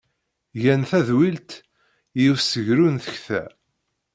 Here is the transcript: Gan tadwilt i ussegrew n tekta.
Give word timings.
Gan 0.61 0.81
tadwilt 0.89 1.51
i 2.21 2.23
ussegrew 2.33 2.87
n 2.93 2.97
tekta. 3.03 3.43